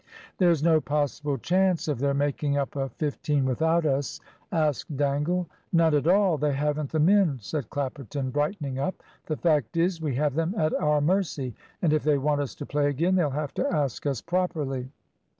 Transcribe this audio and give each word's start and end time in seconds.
"There's 0.39 0.63
no 0.63 0.81
possible 0.81 1.37
chance 1.37 1.87
of 1.87 1.99
their 1.99 2.15
making 2.15 2.57
up 2.57 2.75
a 2.75 2.89
fifteen 2.89 3.45
without 3.45 3.85
us?" 3.85 4.19
asked 4.51 4.97
Dangle. 4.97 5.47
"None 5.71 5.93
at 5.93 6.07
all. 6.07 6.39
They 6.39 6.53
haven't 6.53 6.89
the 6.89 6.99
men," 6.99 7.37
said 7.39 7.69
Clapperton, 7.69 8.31
brightening 8.31 8.79
up. 8.79 9.03
"The 9.27 9.37
fact 9.37 9.77
is, 9.77 10.01
we 10.01 10.15
have 10.15 10.33
them 10.33 10.55
at 10.57 10.73
our 10.73 11.01
mercy; 11.01 11.53
and 11.83 11.93
if 11.93 12.03
they 12.03 12.17
want 12.17 12.41
us 12.41 12.55
to 12.55 12.65
play 12.65 12.87
again 12.89 13.13
they'll 13.13 13.29
have 13.29 13.53
to 13.53 13.69
ask 13.71 14.07
us 14.07 14.21
properly." 14.23 14.89